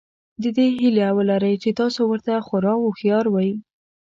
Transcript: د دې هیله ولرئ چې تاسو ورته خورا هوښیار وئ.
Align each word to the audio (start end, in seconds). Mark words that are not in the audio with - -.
د 0.41 0.43
دې 0.57 0.67
هیله 0.79 1.07
ولرئ 1.17 1.55
چې 1.63 1.69
تاسو 1.79 2.01
ورته 2.11 2.33
خورا 2.47 2.73
هوښیار 2.81 3.25
وئ. 3.29 3.51